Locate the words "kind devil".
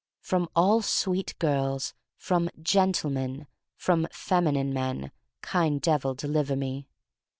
5.43-6.15